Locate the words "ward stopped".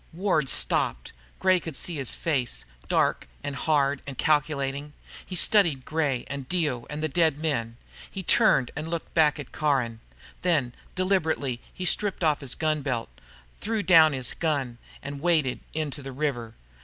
0.13-1.11